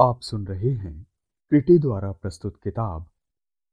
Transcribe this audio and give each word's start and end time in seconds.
आप 0.00 0.20
सुन 0.20 0.46
रहे 0.46 0.70
हैं 0.70 1.06
क्रिटी 1.48 1.78
द्वारा 1.78 2.12
प्रस्तुत 2.12 2.56
किताब, 2.56 3.10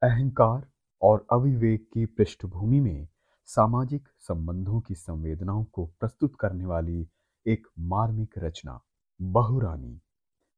अहंकार 0.04 0.70
और 1.02 1.28
अविवेक 1.32 1.90
की 1.94 2.06
पृष्ठभूमि 2.06 2.80
में 2.80 3.08
सामाजिक 3.46 4.08
संबंधों 4.20 4.82
की 4.82 4.96
संवेदनाओं 4.96 5.64
को 5.64 5.86
प्रस्तुत 5.86 6.36
करने 6.40 6.66
वाली 6.66 7.10
एक 7.48 7.68
मार्मिक 7.80 8.34
रचना, 8.38 8.82
बहुरानी, 9.22 10.02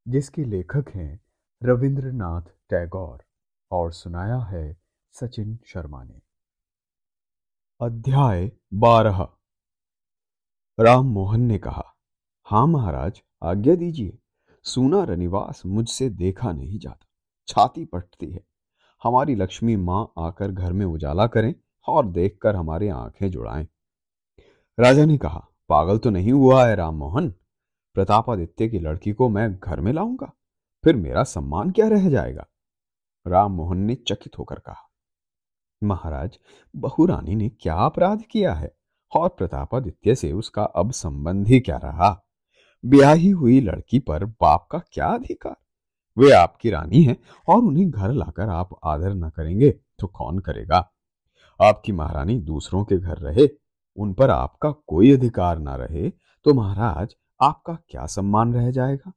जिसके 0.08 0.44
लेखक 0.44 0.86
हैं 0.90 1.22
रविंद्रनाथ 1.64 2.42
टैगोर 2.42 3.24
और 3.72 3.92
सुनाया 3.92 4.38
है 4.38 4.78
सचिन 5.12 5.60
शर्मा 5.66 6.04
ने। 6.04 6.22
अध्याय 7.82 8.52
बारह। 8.74 9.30
राम 10.80 11.06
मोहन 11.06 11.42
ने 11.42 11.58
कहा, 11.58 11.84
हाँ 12.46 12.68
महाराज, 12.68 13.22
आज्ञा 13.44 13.76
दीजिए। 13.76 14.18
सूना 14.66 15.04
रनिवास 15.04 15.62
मुझसे 15.66 16.10
देखा 16.10 16.52
नहीं 16.52 16.80
जाता। 16.80 17.08
छाती 17.48 17.86
पटती 17.86 18.32
है। 18.32 18.44
हमारी 19.04 19.36
लक्ष्मी 19.36 19.76
माँ 19.76 20.12
आकर 20.18 20.52
घर 20.52 20.74
में 20.74 20.86
उजाला 20.86 21.28
करें 21.28 21.54
और 21.88 22.06
देखकर 22.06 22.56
हमारे 22.56 22.90
आँखें 22.90 23.30
जुड़ाएँ। 23.32 23.68
राजा 24.80 25.06
ने 25.06 25.18
कहा, 25.18 25.48
पागल 25.70 25.98
तो 25.98 26.10
नहीं 26.10 26.32
हुआ 26.32 26.66
है 26.68 26.76
राम 26.76 26.96
मोहन? 26.96 27.30
प्रतापादित्य 27.96 28.68
की 28.70 28.80
लड़की 28.80 29.12
को 29.12 29.30
मैं 29.30 29.54
घर 29.56 29.80
में 29.80 29.92
लाऊँगा? 29.94 30.32
फिर 30.84 30.96
मेरा 30.96 31.24
सम्मान 31.24 31.72
क्या 31.72 31.88
रह 31.88 32.10
जाएगा? 32.10 32.46
राम 33.28 33.52
मोहन 33.52 33.78
ने 33.78 33.96
चकित 33.96 34.38
होकर 34.40 34.60
कहा, 34.60 34.90
महाराज 35.82 36.38
बहुरानी 36.76 37.36
ने 37.36 37.50
क्या 37.50 37.76
अपराध 37.76 38.22
किया 38.22 38.54
है? 38.54 38.72
और 39.12 39.30
प्रतापादित्य 39.30 40.16
से 40.16 40.32
उसका 40.32 40.64
अब 40.64 40.92
संबंध 40.92 41.48
ही 41.48 41.60
क्या 41.60 41.78
रहा? 41.78 42.10
ब्याही 42.86 43.30
हुई 43.30 43.60
लड़की 43.62 44.00
पर 44.00 44.26
बाप 44.26 44.68
का 44.72 44.80
क्या 44.92 45.08
अधिकार? 45.08 45.56
वे 46.18 46.32
आपकी 46.32 46.70
रानी 46.70 47.04
हैं 47.04 47.18
और 47.48 47.58
उन्हें 47.58 47.90
घर 47.90 48.12
लाकर 48.12 48.50
आप 48.50 48.70
आदर 48.84 49.14
न 49.14 49.30
करेंगे 49.30 49.72
तो 50.00 50.08
कौन 50.08 50.40
करेगा? 50.40 50.92
आपकी 51.60 51.92
महारानी 51.92 52.38
दूसरों 52.40 52.84
के 52.86 52.98
घर 52.98 53.18
रहे, 53.18 53.48
उन 53.98 54.14
पर 54.14 54.30
आपका 54.30 54.72
कोई 54.88 55.12
अधिकार 55.12 55.60
ना 55.60 55.76
रहे 55.76 56.10
तो 56.46 56.54
महाराज 56.54 57.16
आपका 57.42 57.78
क्या 57.90 58.06
सम्मान 58.06 58.54
रह 58.54 58.72
जाएगा? 58.72 59.12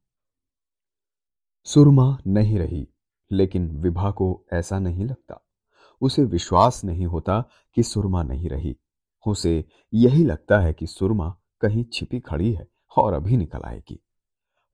सुरमा 1.65 2.17
नहीं 2.27 2.57
रही, 2.59 2.87
लेकिन 3.31 3.69
विभा 3.77 4.11
को 4.11 4.45
ऐसा 4.53 4.79
नहीं 4.79 5.05
लगता। 5.05 5.41
उसे 6.01 6.23
विश्वास 6.23 6.83
नहीं 6.83 7.05
होता 7.05 7.39
कि 7.75 7.83
सुरमा 7.83 8.23
नहीं 8.23 8.49
रही। 8.49 8.75
उसे 9.27 9.63
यही 9.93 10.23
लगता 10.23 10.59
है 10.59 10.73
कि 10.73 10.87
सुरमा 10.87 11.29
कहीं 11.61 11.85
छिपी 11.93 12.19
खड़ी 12.19 12.53
है। 12.53 12.67
और 12.97 13.13
अभी 13.13 13.37
निकल 13.37 13.61
आएगी। 13.65 13.99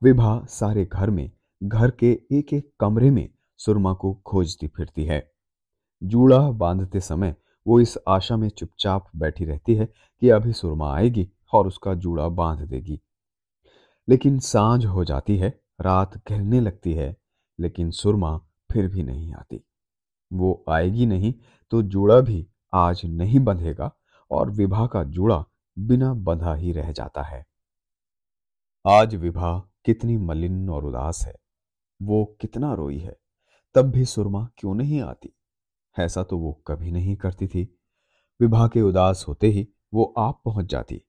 विभा 0.03 0.45
सारे 0.45 0.85
घर 0.85 1.09
में, 1.09 1.31
घर 1.63 1.91
के 1.91 2.21
एक 2.31 2.53
एक 2.53 2.73
कमरे 2.79 3.09
में 3.09 3.29
सुरमा 3.57 3.93
को 3.93 4.13
खोजती 4.13 4.67
फिरती 4.67 5.05
है। 5.05 5.31
जूड़ा 6.03 6.51
बांधते 6.51 6.99
समय 6.99 7.35
वो 7.67 7.79
इस 7.79 7.97
आशा 8.07 8.37
में 8.37 8.49
चुपचाप 8.49 9.07
बैठी 9.15 9.45
रहती 9.45 9.75
है 9.75 9.93
कि 10.19 10.29
अभी 10.29 10.53
सुरमा 10.53 10.95
आएगी 10.95 11.31
और 11.53 11.67
उसका 11.67 11.93
जूड़ा 11.93 12.29
बाँध 12.29 12.69
देगी। 12.69 13.01
लेकिन 14.09 14.39
साँझ 14.39 14.85
हो 14.85 15.05
जाती 15.05 15.37
है, 15.37 15.61
रात 15.81 16.17
घिरने 16.17 16.59
लगती 16.59 16.93
है, 16.93 17.17
लेकिन 17.59 17.91
सुरमा 17.91 18.37
फिर 18.71 18.87
भी 18.87 19.03
नहीं 19.03 19.33
आती। 19.33 19.63
वो 20.33 20.65
आएगी 20.69 21.05
नहीं 21.05 21.33
तो 21.71 21.81
जूड़ा 21.81 22.19
भी 22.21 22.47
आज 22.73 23.01
नहीं 23.05 23.39
बंधेगा 23.39 23.95
और 24.31 24.49
विभा 24.49 24.87
का 24.87 25.03
जूड़ा 25.03 25.45
बिना 25.79 26.13
बंधा 26.13 26.55
ही 26.55 26.71
रह 26.71 26.91
जाता 26.91 27.21
है। 27.21 27.50
आज 28.87 29.15
विभा 29.15 29.59
कितनी 29.85 30.17
मलिन 30.17 30.69
और 30.69 30.85
उदास 30.85 31.23
है। 31.27 31.35
वो 32.01 32.37
कितना 32.41 32.73
रोई 32.73 32.97
है। 32.97 33.19
तब 33.75 33.81
भी 33.81 34.05
सुरमा 34.05 34.49
क्यों 34.57 34.73
नहीं 34.73 35.01
आती? 35.01 35.35
ऐसा 35.99 36.23
तो 36.23 36.37
वो 36.37 36.63
कभी 36.67 36.91
नहीं 36.91 37.15
करती 37.15 37.47
थी। 37.47 37.79
विभा 38.41 38.67
के 38.67 38.81
उदास 38.81 39.25
होते 39.27 39.47
ही 39.47 39.67
वो 39.93 40.13
आप 40.17 40.41
पहुँच 40.45 40.65
जाती। 40.65 41.01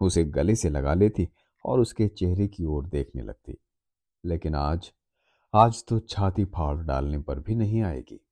उसे 0.00 0.24
गले 0.24 0.56
से 0.56 0.70
लगा 0.70 0.94
लेती 0.94 1.28
और 1.64 1.80
उसके 1.80 2.08
चेहरे 2.08 2.48
की 2.48 2.64
ओर 2.64 2.86
देखने 2.86 3.22
लगती। 3.22 3.58
लेकिन 4.24 4.54
आज 4.54 4.92
आज 5.54 5.84
तो 5.88 6.00
छाती 6.00 6.44
फाड़ 6.44 6.78
डालने 6.78 7.18
पर 7.18 7.40
भी 7.40 7.54
नहीं 7.54 7.82
आएगी। 7.82 8.26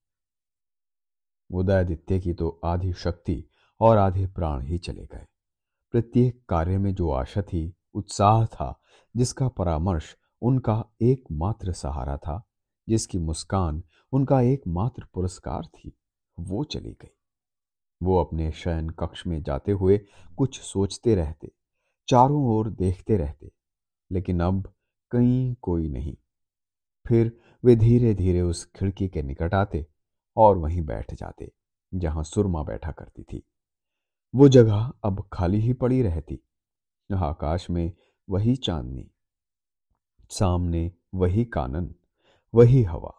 उदयादित्य 1.50 2.20
की 2.20 2.34
तो 2.34 2.60
आधी 2.64 2.92
शक्ति 2.92 3.44
और 3.80 3.96
आधे 3.96 4.26
प्राण 4.26 4.62
ही 4.62 4.78
चले 4.78 5.06
गए। 5.06 5.26
प्रत्येक 5.92 6.44
कार्य 6.48 6.78
में 6.78 6.94
जो 6.94 7.10
आशा 7.10 7.42
थी, 7.42 7.76
उत्साह 7.94 8.46
था 8.46 8.80
जिसका 9.16 9.48
परामर्श 9.48 10.16
उनका 10.42 10.84
एकमात्र 11.02 11.72
सहारा 11.72 12.16
था, 12.16 12.48
जिसकी 12.88 13.18
मुस्कान 13.18 13.82
उनका 14.12 14.40
एकमात्र 14.40 15.06
पुरस्कार 15.14 15.66
थी, 15.66 15.98
वो 16.40 16.64
चली 16.64 16.92
गई। 16.92 17.16
वो 18.02 18.20
अपने 18.20 18.52
शयन 18.52 18.90
कक्ष 18.90 19.26
में 19.26 19.42
जाते 19.42 19.72
हुए 19.72 20.00
कुछ 20.36 20.60
सोचते 20.60 21.14
रहते, 21.14 21.52
चारों 22.08 22.46
ओर 22.46 22.70
देखते 22.70 23.16
रहते, 23.16 23.52
लेकिन 24.12 24.40
अब 24.40 24.74
कहीं 25.10 25.54
कोई 25.54 25.88
नहीं। 25.88 26.16
फिर 27.06 27.40
वे 27.64 27.76
धीरे 27.76 28.14
धीरे 28.14 28.40
उस 28.40 28.64
खिड़की 28.64 29.08
के 29.08 29.22
निकट 29.22 29.54
आते 29.54 29.86
और 30.36 30.58
वहीं 30.58 30.82
बैठ 30.82 31.14
जाते, 31.14 31.52
जहाँ 31.94 32.24
सुरमा 32.24 32.62
बैठा 32.62 32.92
करती 32.92 33.22
थी। 33.22 33.42
वो 34.34 34.48
जगह 34.48 34.92
अब 35.04 35.28
खाली 35.32 35.60
ही 35.60 35.72
पड़ी 35.72 36.02
रहती। 36.02 36.40
आकाश 37.16 37.70
में 37.70 37.92
वही 38.30 38.56
चांदनी, 38.56 39.10
सामने 40.30 40.92
वही 41.14 41.44
कानन, 41.44 41.94
वही 42.54 42.82
हवा। 42.82 43.14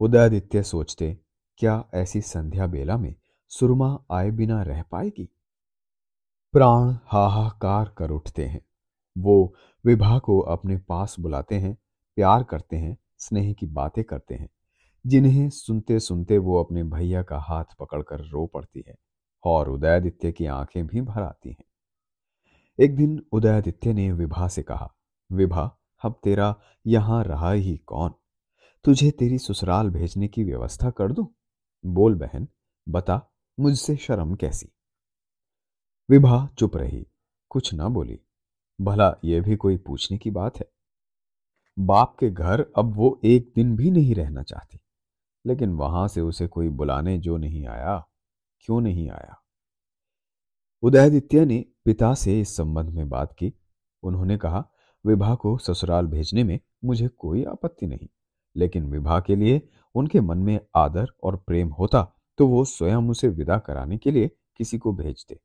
उदयादित्य 0.00 0.62
सोचते, 0.62 1.18
क्या 1.56 1.84
ऐसी 1.94 2.20
संध्या 2.20 2.66
बेला 2.66 2.96
में 2.96 3.14
सुरमा 3.48 4.04
आए 4.10 4.30
बिना 4.30 4.62
रह 4.62 4.82
पाएगी? 4.82 5.28
प्राण 6.52 6.96
हाहाकार 7.04 7.94
कर 7.98 8.10
उठते 8.10 8.46
हैं। 8.46 8.66
वो 9.18 9.54
विभा 9.84 10.18
को 10.18 10.40
अपने 10.40 10.76
पास 10.76 11.16
बुलाते 11.20 11.54
हैं, 11.54 11.78
प्यार 12.16 12.44
करते 12.44 12.76
हैं, 12.76 12.98
स्नेह 13.18 13.52
की 13.52 13.66
बातें 13.66 14.04
करते 14.04 14.34
हैं। 14.34 14.48
जिन्हें 15.06 15.50
सुनते 15.50 16.00
सुनते 16.00 16.38
वो 16.38 16.64
अपने 16.64 16.84
भैया 16.84 17.22
का 17.22 17.38
हाथ 17.38 17.64
पकड़कर 17.80 18.20
रो 18.20 18.46
पड़ती 18.46 18.84
है 18.88 18.94
और 19.44 19.70
उदयादित्य 19.70 20.32
की 20.32 20.46
आँखें 20.46 20.86
भी 20.86 21.00
भर 21.00 21.22
आती 21.22 21.50
हैं। 21.50 21.64
एक 22.80 22.96
दिन 22.96 23.26
उदयादित्य 23.32 23.92
ने 23.92 24.12
विभा 24.12 24.48
से 24.48 24.62
कहा, 24.62 24.94
विभा, 25.32 25.78
अब 26.04 26.20
तेरा 26.24 26.56
यहाँ 26.86 27.24
रहा 27.24 27.52
ही 27.52 27.76
कौन? 27.76 28.14
तुझे 28.84 29.10
तेरी 29.10 29.38
ससुराल 29.38 29.90
भेजने 29.90 30.28
की 30.28 30.44
व्यवस्था 30.44 30.90
कर 30.90 31.12
दूँ? 31.12 31.34
बोल 31.86 32.14
बहन, 32.14 32.48
बता, 32.88 33.30
मुझसे 33.60 33.96
शर्म 33.96 34.34
कैसी? 34.34 34.68
विभा 36.10 36.46
चुप 36.58 36.76
रही, 36.76 37.06
कुछ 37.48 37.74
ना 37.74 37.88
बोली। 37.88 38.20
भला 38.80 39.14
यह 39.24 39.42
भी 39.42 39.56
कोई 39.56 39.76
पूछने 39.76 40.18
की 40.18 40.30
बात 40.30 40.58
है? 40.58 40.72
बाप 41.78 42.16
के 42.20 42.30
घर 42.30 42.66
अब 42.78 42.96
वो 42.96 43.20
एक 43.24 43.52
दिन 43.56 43.76
भी 43.76 43.90
नहीं 43.90 44.14
रहना 44.14 44.42
चाहती। 44.42 44.80
लेकिन 45.46 45.70
वहाँ 45.70 46.08
से 46.08 46.20
उसे 46.20 46.46
कोई 46.46 46.68
बुलाने 46.68 47.18
जो 47.18 47.36
नहीं 47.36 47.66
आया, 47.66 48.08
क्यों 48.60 48.80
नहीं 48.80 49.10
आया? 49.10 49.42
उदयादित्य 50.82 51.44
ने 51.44 51.64
पिता 51.84 52.12
से 52.14 52.40
इस 52.40 52.56
संबंध 52.56 52.90
में 52.90 53.08
बात 53.08 53.32
की। 53.32 53.52
उन्होंने 54.02 54.36
कहा, 54.38 54.64
विभा 55.04 55.34
को 55.34 55.56
ससुराल 55.58 56.06
भेजने 56.06 56.44
में 56.44 56.58
मुझे 56.84 57.08
कोई 57.08 57.44
आपत्ति 57.44 57.86
नहीं, 57.86 58.08
लेकिन 58.56 58.90
विभा 58.90 59.18
के 59.20 59.36
लिए 59.36 59.60
उनके 59.94 60.20
मन 60.20 60.38
में 60.38 60.58
आदर 60.76 61.06
और 61.22 61.36
प्रेम 61.38 61.68
होता 61.70 62.02
तो 62.38 62.46
वो 62.46 62.64
स्वयं 62.64 63.08
उसे 63.10 63.28
विदा 63.28 63.58
कराने 63.58 63.96
के 63.98 64.10
लिए 64.10 64.30
किसी 64.56 64.78
को 64.78 64.92
भेजते। 64.92 65.38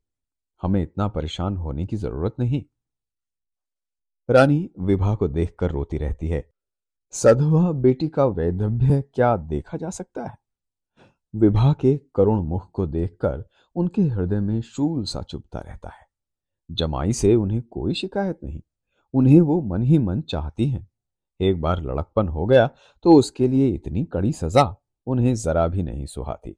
हमें 0.62 0.82
इतना 0.82 1.06
परेशान 1.08 1.56
होने 1.56 1.86
की 1.86 1.96
ज़रूरत 1.96 2.34
नहीं। 2.38 2.62
रानी 4.28 4.68
विभा 4.80 5.14
को 5.14 5.28
देखकर 5.28 5.70
रोती 5.70 5.98
रहती 5.98 6.28
है। 6.28 6.44
सधवा 7.14 7.72
बेटी 7.72 8.08
का 8.08 8.24
वैधव्य 8.26 9.02
क्या 9.14 9.36
देखा 9.38 9.76
जा 9.76 9.90
सकता 9.90 10.24
है? 10.24 10.36
विभा 11.34 11.72
के 11.72 11.96
करुण 12.14 12.42
मुख 12.42 12.70
को 12.70 12.86
देखकर 12.86 13.44
उनके 13.76 14.02
हृदय 14.02 14.40
में 14.40 14.60
शूल 14.62 15.04
सा 15.04 15.22
चुभता 15.22 15.60
रहता 15.60 15.88
है। 15.90 16.06
जमाई 16.70 17.12
से 17.12 17.34
उन्हें 17.34 17.62
कोई 17.62 17.94
शिकायत 17.94 18.38
नहीं। 18.44 18.60
उन्हें 19.14 19.40
वो 19.40 19.60
मन 19.62 19.82
ही 19.82 19.98
मन 19.98 20.20
चाहती 20.20 20.68
हैं। 20.68 20.88
एक 21.40 21.60
बार 21.60 21.82
लड़कपन 21.82 22.28
हो 22.28 22.46
गया 22.46 22.66
तो 23.04 23.12
उसके 23.12 23.48
लिए 23.48 23.68
इतनी 23.68 24.04
कड़ी 24.04 24.32
सजा 24.32 24.74
उन्हें 25.06 25.34
जरा 25.34 25.66
भी 25.68 25.82
नहीं 25.82 26.06
सुहाती। 26.06 26.56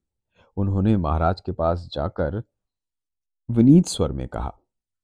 उन्होंने 0.56 0.96
महाराज 0.96 1.40
के 1.40 1.52
पास 1.52 1.88
जाकर 1.92 2.42
विनीत 3.48 3.86
स्वर 3.86 4.12
में 4.12 4.26
कहा, 4.28 4.52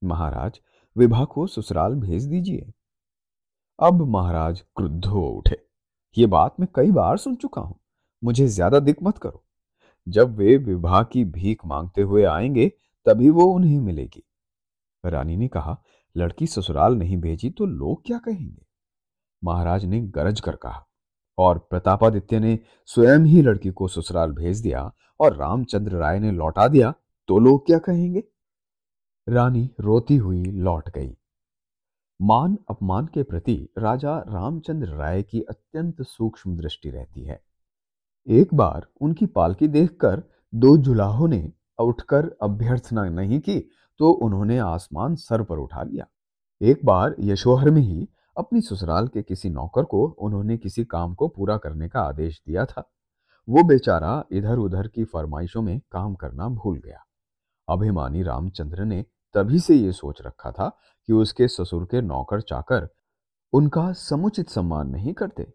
महाराज, 0.02 0.60
विभा 0.96 1.24
को 1.24 1.46
ससुराल 1.46 1.94
भेज 1.94 2.24
दीजिए। 2.24 2.72
अब 3.78 4.02
महाराज 4.08 4.60
क्रुद्ध 4.76 5.04
हो 5.04 5.26
उठे। 5.28 5.56
ये 6.16 6.26
बात 6.26 6.60
मैं 6.60 6.68
कई 6.74 6.90
बार 6.92 7.16
सुन 7.16 7.34
चुका 7.36 7.60
हूँ। 7.60 7.78
मुझे 8.22 8.46
ज़्यादा 8.46 8.78
दिक 8.80 9.02
मत 9.02 9.18
करो। 9.18 9.41
जब 10.08 10.36
वे 10.36 10.56
विवाह 10.56 11.02
की 11.02 11.24
भीख 11.24 11.66
मांगते 11.66 12.02
हुए 12.02 12.24
आएँगे, 12.24 12.68
तभी 13.06 13.30
वो 13.30 13.44
उन्हें 13.44 13.80
मिलेगी। 13.80 14.22
रानी 15.04 15.36
ने 15.36 15.48
कहा, 15.48 15.82
लड़की 16.16 16.46
ससुराल 16.46 16.94
नहीं 16.94 17.16
भेजी 17.16 17.50
तो 17.50 17.66
लोग 17.66 18.06
क्या 18.06 18.18
कहेंगे? 18.18 18.66
महाराज 19.44 19.84
ने 19.84 20.00
गरज 20.00 20.40
कर 20.40 20.56
कहा 20.56 20.86
और 21.38 21.58
प्रतापादित्य 21.58 22.40
ने 22.40 22.58
स्वयं 22.86 23.24
ही 23.24 23.42
लड़की 23.42 23.70
को 23.70 23.88
ससुराल 23.88 24.32
भेज 24.32 24.60
दिया 24.60 24.92
और 25.20 25.36
रामचंद्र 25.36 25.92
राय 25.92 26.20
ने 26.20 26.30
लौटा 26.32 26.68
दिया 26.68 26.94
तो 27.28 27.38
लोग 27.38 27.66
क्या 27.66 27.78
कहेंगे? 27.78 28.22
रानी 29.28 29.70
रोती 29.80 30.16
हुई 30.16 30.44
लौट 30.44 30.88
गई। 30.88 31.16
मान 32.22 32.58
अपमान 32.70 33.06
के 33.06 33.22
प्रति 33.22 33.68
राजा 33.78 34.18
रामचंद्र 34.18 34.88
राय 34.88 35.22
की 35.22 35.40
अत्यंत 35.40 36.02
सूक्ष्म 36.02 36.56
दृष्टि 36.56 36.90
रहती 36.90 37.24
है। 37.24 37.40
एक 38.28 38.54
बार 38.54 38.86
उनकी 39.00 39.26
पालकी 39.26 39.68
देखकर 39.68 40.22
दो 40.54 40.76
जुलाहों 40.76 41.28
ने 41.28 41.52
उठकर 41.78 42.30
अभ्यर्थना 42.42 43.04
नहीं 43.04 43.40
की 43.40 43.58
तो 44.00 44.10
उन्होंने 44.10 44.58
आसमान 44.58 45.14
सर 45.14 45.42
पर 45.42 45.58
उठा 45.58 45.82
लिया। 45.82 46.06
एक 46.60 46.84
बार 46.84 47.14
यशोहर 47.20 47.70
में 47.70 47.80
ही 47.82 48.08
अपनी 48.36 48.60
ससुराल 48.60 49.08
के 49.08 49.22
किसी 49.22 49.50
नौकर 49.50 49.84
को 49.84 50.04
उन्होंने 50.18 50.56
किसी 50.56 50.84
काम 50.84 51.14
को 51.14 51.28
पूरा 51.28 51.56
करने 51.56 51.88
का 51.88 52.00
आदेश 52.00 52.40
दिया 52.46 52.64
था। 52.64 52.88
वो 53.48 53.62
बेचारा 53.62 54.24
इधर 54.32 54.58
उधर 54.58 54.88
की 54.88 55.04
फरमाइशों 55.04 55.62
में 55.62 55.78
काम 55.92 56.14
करना 56.14 56.48
भूल 56.48 56.78
गया। 56.78 57.04
अभिमानी 57.68 58.22
रामचंद्र 58.22 58.84
ने 58.84 59.04
तभी 59.34 59.58
से 59.58 59.74
ये 59.74 59.92
सोच 59.92 60.22
रखा 60.22 60.50
था 60.50 60.68
कि 61.08 61.12
उसके 61.12 61.48
ससुर 61.48 61.84
के 61.84 62.00
नौकर 62.00 62.40
चाकर 62.40 62.88
उनका 63.52 63.92
समुचित 63.92 64.48
सम्मान 64.48 64.88
नहीं 64.88 65.14
करते। 65.14 65.52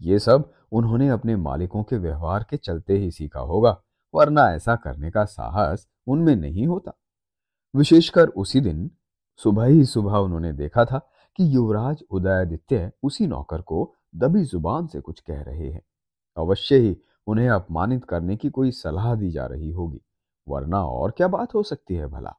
ये 0.00 0.18
सब 0.18 0.50
उन्होंने 0.72 1.08
अपने 1.08 1.36
मालिकों 1.36 1.82
के 1.82 1.96
व्यवहार 1.96 2.44
के 2.50 2.56
चलते 2.56 2.96
ही 2.98 3.10
सीखा 3.10 3.40
होगा, 3.40 3.76
वरना 4.14 4.48
ऐसा 4.50 4.76
करने 4.76 5.10
का 5.10 5.24
साहस 5.24 5.86
उनमें 6.06 6.34
नहीं 6.36 6.66
होता। 6.66 6.92
विशेषकर 7.74 8.28
उसी 8.28 8.60
दिन, 8.60 8.90
सुबह 9.40 9.64
ही 9.64 9.84
सुबह 9.84 10.16
उन्होंने 10.16 10.52
देखा 10.52 10.84
था 10.84 10.98
कि 11.38 11.54
युवराज 11.54 12.02
उदयादित्य 12.10 12.90
उसी 13.02 13.26
नौकर 13.26 13.60
को 13.62 13.94
दबी 14.16 14.42
ज़ुबान 14.44 14.86
से 14.86 15.00
कुछ 15.00 15.20
कह 15.20 15.42
रहे 15.42 15.68
हैं। 15.68 15.82
अवश्य 16.36 16.76
ही 16.76 16.96
उन्हें 17.26 17.48
अपमानित 17.48 18.04
करने 18.04 18.36
की 18.36 18.50
कोई 18.50 18.70
सलाह 18.70 19.14
दी 19.14 19.30
जा 19.30 19.46
रही 19.46 19.70
होगी, 19.70 20.00
वरना 20.46 20.84
और 20.84 21.10
क्या 21.10 21.28
बात 21.28 21.54
हो 21.54 21.62
सकती 21.62 21.94
है 21.94 22.06
भला। 22.06 22.34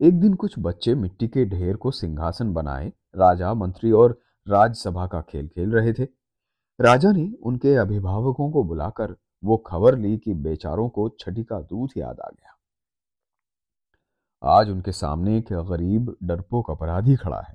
एक 0.00 0.20
दिन 0.20 0.34
कुछ 0.34 0.54
बच्चे 0.58 0.94
मिट्टी 0.94 1.28
के 1.28 1.44
ढेर 1.44 1.76
को 1.76 1.90
सिंहासन 1.90 2.52
बनाए, 2.52 2.92
राजा, 3.16 3.52
मंत्री 3.54 3.90
और 3.92 4.18
राजसभा 4.46 5.06
का 5.06 5.20
खेल 5.20 5.48
खेल 5.48 5.70
रहे 5.70 5.92
थे। 5.92 6.06
राजा 6.80 7.12
ने 7.12 7.32
उनके 7.42 7.74
अभिभावकों 7.74 8.50
को 8.50 8.64
बुलाकर 8.64 9.16
वो 9.44 9.56
खबर 9.56 9.98
ली 9.98 10.18
कि 10.18 10.34
बेचारों 10.34 10.88
को 10.88 11.08
छठी 11.20 11.44
का 11.44 11.60
दूध 11.60 11.90
याद 11.96 12.20
आ 12.20 12.28
गया। 12.28 12.52
आज 14.56 14.70
उनके 14.70 14.92
सामने 14.92 15.38
एक 15.38 15.52
गरीब 15.52 16.16
डरपोक 16.22 16.70
अपराधी 16.70 17.16
खड़ा 17.16 17.40
है। 17.40 17.54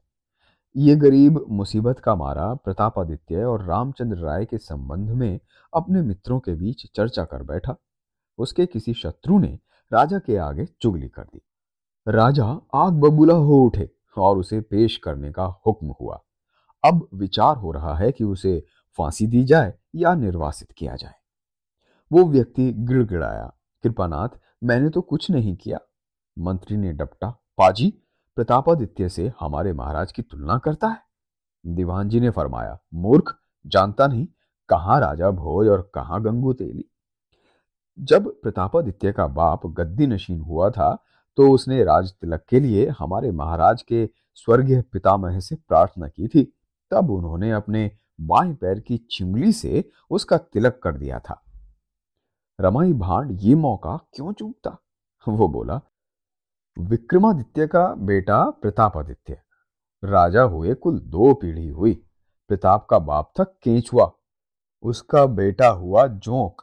ये 0.76 0.96
गरीब 0.96 1.46
मुसीबत 1.50 2.00
का 2.00 2.16
मारा 2.16 2.54
प्रतापादित्य 2.54 3.44
और 3.44 3.66
रामचंद्र 3.66 4.18
राय 4.18 4.46
के 4.46 4.58
संबंध 4.58 5.10
में 5.10 5.40
अपने 5.74 6.02
मित्रों 6.02 6.40
के 6.40 6.54
बीच 6.54 6.92
चर्चा 6.96 7.26
कर 7.26 7.44
बैठा। 7.44 7.76
उसके 8.38 8.66
किसी 8.66 8.94
शत्रु 8.94 9.40
ने 9.40 9.60
राजा 9.94 10.20
के 10.20 10.38
आगे 10.38 10.66
चुगली 10.66 11.10
कर 11.10 11.24
दी। 11.24 11.42
राजा 12.08 12.46
आग 12.74 12.94
बबूला 12.94 13.34
हो 13.34 13.64
उठे 13.64 13.90
और 14.18 14.38
उसे 14.38 14.62
पेश 14.62 14.98
करने 14.98 15.32
का 15.32 15.46
हुक्म 15.68 15.96
हुआ। 16.02 16.22
अब 16.86 17.08
विचार 17.14 17.58
हो 17.58 17.72
रहा 17.72 17.96
है 17.96 18.12
कि 18.12 18.24
उसे 18.24 18.66
फांसी 18.98 19.28
दी 19.28 19.44
जाए 19.44 19.74
या 19.96 20.14
निर्वासित 20.16 20.72
किया 20.72 20.96
जाए। 20.96 21.14
वो 22.12 22.24
व्यक्ति 22.26 22.72
गिड़गिड़ाया 22.74 23.52
कृपानाथ 23.84 24.40
मैंने 24.64 24.90
तो 24.90 25.02
कुछ 25.02 25.30
नहीं 25.32 25.56
किया। 25.56 25.78
मंत्री 26.38 26.78
ने 26.78 26.92
डपटा, 26.94 27.30
पाजी, 27.58 27.90
प्रतापादित्य 28.38 29.10
से 29.10 29.32
हमारे 29.40 29.74
महाराज 29.74 30.12
की 30.12 30.22
तुलना 30.22 30.58
करता 30.58 30.88
है? 30.88 30.98
दीवान 31.66 32.10
जी 32.10 32.20
ने 32.20 32.30
फरमाया, 32.30 32.78
मूर्ख, 32.94 33.36
जानता 33.66 34.08
नहीं 34.08 34.28
कहाँ 34.70 35.00
राजा 35.02 35.30
भोज 35.32 35.68
और 35.68 35.90
कहाँ 35.96 36.22
गंगू 36.24 36.54
तेली। 36.54 36.86
जब 37.98 38.28
प्रतापादित्य 38.42 39.12
का 39.12 39.28
बाप 39.30 39.66
गद्दी 39.70 40.08
नशीन 40.08 40.40
हुआ 40.40 40.70
था 40.70 40.96
तो 41.38 41.50
उसने 41.52 41.84
राज 41.84 42.12
तिलक 42.12 42.44
के 42.50 42.60
लिए 42.60 42.88
हमारे 43.00 43.32
महाराज 43.32 43.82
के 43.82 44.10
स्वर्गीय 44.36 44.82
पितामह 44.84 45.40
से 45.40 45.56
प्रार्थना 45.58 46.08
की 46.08 46.28
थी। 46.28 46.44
तब 46.92 47.12
उन्होंने 47.12 47.52
अपने 47.52 47.90
बाएँ 48.22 48.54
पैर 48.54 48.80
की 48.80 48.98
चिमली 49.12 49.52
से 49.52 49.90
उसका 50.10 50.38
तिलक 50.38 50.80
कर 50.84 50.98
दिया 50.98 51.20
था। 51.20 51.42
रमाई 52.60 52.94
भांड 52.94 53.38
ये 53.42 53.56
मौका 53.56 53.98
क्यों 54.14 54.34
चूकता 54.34 54.78
वो 55.28 55.48
बोला, 55.48 55.80
विक्रमादित्य 56.78 57.68
का 57.68 57.88
बेटा 57.96 58.44
प्रतापादित्य। 58.52 59.38
राजा 60.04 60.42
हुए 60.42 60.74
कुल 60.74 61.00
दो 61.00 61.34
पीढ़ी 61.34 61.68
हुई। 61.68 61.94
प्रताप 62.50 62.88
का 62.90 63.00
बाप 63.00 63.32
था 63.40 63.44
केंचुआ 63.44 64.12
उसका 64.84 65.26
बेटा 65.26 65.68
हुआ 65.68 66.06
जोंक। 66.08 66.62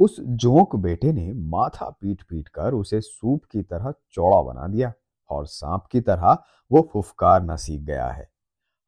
उस 0.00 0.20
जोंक 0.20 0.76
बेटे 0.76 1.12
ने 1.12 1.32
माथा 1.32 1.88
पीट 1.90 2.22
पीट 2.22 2.48
कर 2.48 2.74
उसे 2.74 3.00
सूप 3.00 3.44
की 3.44 3.62
तरह 3.62 3.92
चौड़ा 4.12 4.40
बना 4.42 4.66
दिया 4.66 4.92
और 5.30 5.46
सांप 5.46 5.86
की 5.92 6.00
तरह 6.00 6.42
वो 6.72 6.88
फुफकार 6.92 7.42
न 7.42 7.56
सीख 7.56 7.80
गया 7.80 8.08
है। 8.08 8.28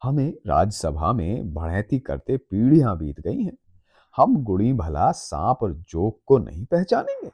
हमें 0.02 0.34
राज्यसभा 0.46 1.12
में 1.12 1.54
बढ़ैती 1.54 1.98
करते 1.98 2.36
पीढ़ियाँ 2.36 2.98
बीत 2.98 3.20
गई 3.20 3.42
हैं। 3.42 3.56
हम 4.16 4.36
गुड़ी 4.44 4.72
भला 4.72 5.12
सांप 5.12 5.58
और 5.62 5.72
जोक 5.72 6.20
को 6.26 6.38
नहीं 6.38 6.64
पहचानेंगे। 6.64 7.30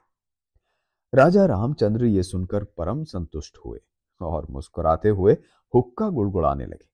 राजा 1.13 1.45
रामचंद्र 1.45 2.05
ये 2.05 2.23
सुनकर 2.23 2.63
परम 2.63 3.03
संतुष्ट 3.03 3.57
हुए 3.65 3.79
और 4.21 4.47
मुस्कुराते 4.49 5.09
हुए 5.09 5.37
हुक्का 5.73 6.09
गुड़गुड़ाने 6.09 6.65
लगे। 6.65 6.89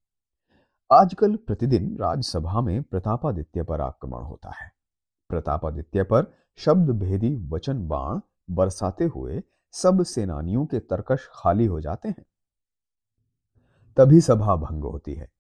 आजकल 0.92 1.36
प्रतिदिन 1.36 1.98
राज्यसभा 1.98 2.62
में 2.62 2.84
प्रतापादित्य 2.84 3.64
पर 3.64 3.82
आक्रमण 3.82 4.24
होता 4.24 4.50
है। 4.50 4.72
प्रतापादित्य 5.30 6.04
पर 6.04 6.34
शब्द 6.58 6.90
भेदी 6.90 7.36
वचन 7.50 7.88
बाण 7.88 8.20
बरसाते 8.50 9.04
हुए 9.04 9.44
सब 9.72 10.04
सेनानियों 10.04 10.66
के 10.66 10.80
तरकश 10.80 11.30
खाली 11.32 11.66
हो 11.66 11.82
जाते 11.82 12.10
हैं। 12.10 12.26
तभी 13.98 14.22
सभा 14.22 14.56
भंग 14.56 14.84
होती 14.84 15.14
है। 15.14 15.32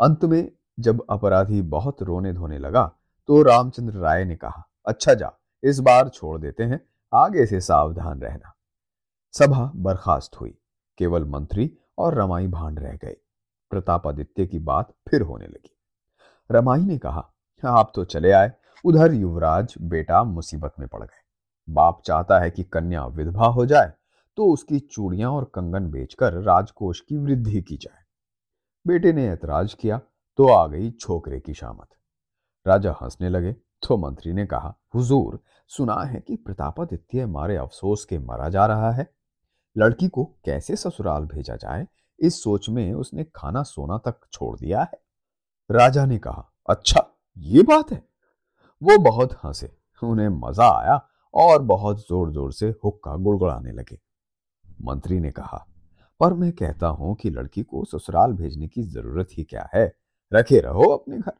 अंत 0.00 0.24
में 0.24 0.50
जब 0.78 1.04
अपराधी 1.10 1.60
बहुत 1.62 2.02
रोने 2.02 2.32
धोने 2.32 2.58
लगा 2.58 2.84
तो 3.28 3.42
रामचंद्र 3.42 3.94
राय 3.94 4.24
ने 4.24 4.36
कहा 4.36 4.62
अच्छा 4.86 5.14
जा, 5.14 5.30
इस 5.62 5.80
बार 5.80 6.08
छोड़ 6.08 6.38
देते 6.38 6.62
हैं, 6.62 6.80
आगे 7.12 7.46
से 7.46 7.60
सावधान 7.60 8.20
रहना। 8.20 8.52
सभा 9.34 9.70
बर्खास्त 9.76 10.40
हुई, 10.40 10.54
केवल 10.98 11.24
मंत्री 11.24 11.70
और 11.98 12.14
रमाई 12.14 12.48
भांड 12.48 12.80
रह 12.80 12.96
गए। 12.96 13.16
प्रतापादित्य 13.72 14.46
की 14.46 14.58
बात 14.60 14.92
फिर 15.10 15.22
होने 15.22 15.46
लगी। 15.46 15.76
रमाई 16.50 16.84
ने 16.84 16.98
कहा, 16.98 17.28
आप 17.62 17.92
तो 17.94 18.04
चले 18.04 18.32
आए, 18.32 18.52
उधर 18.84 19.12
युवराज 19.12 19.74
बेटा 19.80 20.22
मुसीबत 20.24 20.74
में 20.78 20.88
पड़ 20.88 21.02
गए। 21.02 21.20
बाप 21.68 22.02
चाहता 22.06 22.38
है 22.38 22.50
कि 22.50 22.62
कन्या 22.64 23.04
विधवा 23.06 23.46
हो 23.48 23.66
जाए 23.66 23.92
तो 24.38 24.52
उसकी 24.52 24.78
चूड़ियाँ 24.80 25.30
और 25.30 25.44
कंगन 25.54 25.90
बेचकर 25.90 26.32
राजकोष 26.42 27.00
की 27.00 27.16
वृद्धि 27.16 27.60
की 27.62 27.76
जाए। 27.76 28.01
बेटे 28.86 29.12
ने 29.12 29.26
ऐतराज 29.28 29.74
किया 29.74 30.00
तो 30.38 30.48
आ 30.48 30.66
गई 30.66 30.90
छोकरे 30.90 31.38
की 31.40 31.54
शामत। 31.54 31.88
राजा 32.66 32.94
हंसने 33.02 33.28
लगे 33.28 33.52
तो 33.82 33.96
मंत्री 33.96 34.32
ने 34.32 34.44
कहा, 34.46 34.74
हुजूर, 34.94 35.38
सुना 35.70 35.94
है 36.02 36.20
कि 36.20 36.36
प्रतापादित्य 36.36 37.26
मारे 37.26 37.56
अफसोस 37.56 38.04
के 38.04 38.18
मरा 38.18 38.48
जा 38.48 38.66
रहा 38.66 38.90
है। 38.90 39.06
लड़की 39.76 40.08
को 40.08 40.24
कैसे 40.44 40.76
ससुराल 40.76 41.24
भेजा 41.24 41.56
जाए? 41.56 41.86
इस 42.20 42.42
सोच 42.42 42.68
में 42.68 42.92
उसने 42.94 43.24
खाना 43.26 43.62
सोना 43.62 43.98
तक 43.98 44.20
छोड़ 44.32 44.56
दिया 44.58 44.82
है। 44.82 45.00
राजा 45.70 46.04
ने 46.06 46.18
कहा 46.18 46.48
अच्छा 46.68 47.06
ये 47.36 47.62
बात 47.62 47.92
है। 47.92 48.02
वो 48.82 48.98
बहुत 48.98 49.32
हंसे, 49.44 49.72
उन्हें 50.02 50.28
मज़ा 50.28 50.70
आया 50.70 51.00
और 51.34 51.62
बहुत 51.62 52.00
ज़ोर 52.00 52.32
ज़ोर 52.32 52.52
से 52.52 52.74
हुक्का 52.84 53.16
गुड़गुड़ाने 53.16 53.72
लगे। 53.72 53.98
मंत्री 54.82 55.20
ने 55.20 55.30
कहा 55.30 55.66
पर 56.22 56.32
मैं 56.32 56.52
कहता 56.52 56.86
हूँ 56.86 57.14
कि 57.14 57.30
लड़की 57.30 57.62
को 57.62 57.84
ससुराल 57.84 58.32
भेजने 58.32 58.68
की 58.68 58.82
ज़रूरत 58.82 59.28
ही 59.32 59.44
क्या 59.44 59.68
है? 59.74 59.92
रखे 60.32 60.60
रहो 60.60 60.84
अपने 60.84 61.18
घर। 61.18 61.32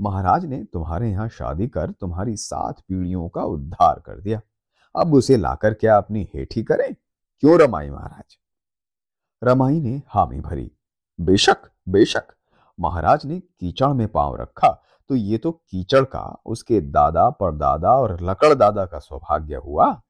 महाराज 0.00 0.44
ने 0.44 0.64
तुम्हारे 0.64 1.10
यहाँ 1.10 1.28
शादी 1.28 1.68
कर 1.68 1.90
तुम्हारी 1.90 2.36
सात 2.36 2.80
पीढ़ियों 2.80 3.28
का 3.28 3.42
उद्धार 3.42 4.00
कर 4.00 4.20
दिया। 4.20 4.40
अब 4.96 5.14
उसे 5.14 5.36
लाकर 5.36 5.74
क्या 5.74 5.96
अपनी 5.96 6.28
हेठी 6.34 6.62
करें? 6.62 6.94
क्यों 7.38 7.60
रमाई 7.60 7.90
महाराज? 7.90 8.38
रमाई 9.44 9.80
ने 9.80 10.02
हामी 10.08 10.40
भरी। 10.40 10.70
बेशक 11.20 11.56
बेशक। 11.88 12.24
महाराज 12.80 13.26
ने 13.26 13.40
कीचड़ 13.40 13.92
में 13.92 14.08
पाँव 14.08 14.36
रखा। 14.36 14.82
तो 15.08 15.16
ये 15.16 15.38
तो 15.38 15.52
कीचड़ 15.52 16.04
का, 16.04 16.42
उसके 16.46 16.80
दादा, 16.80 17.30
परदादा 17.30 17.90
और 17.90 18.20
लकड़ 18.22 18.54
दादा 18.54 18.86
का 18.86 18.98
सौभाग्य 18.98 19.54
हुआ। 19.54 20.02